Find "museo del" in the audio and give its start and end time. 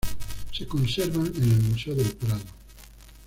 1.61-2.07